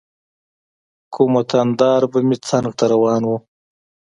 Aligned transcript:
کوم 1.13 1.31
وطن 1.39 1.67
دار 1.79 2.01
به 2.11 2.19
مې 2.27 2.37
څنګ 2.47 2.67
ته 2.77 2.85
روان 2.93 3.21
و. 3.27 3.31